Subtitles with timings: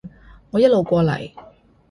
[0.49, 1.31] 我一路過嚟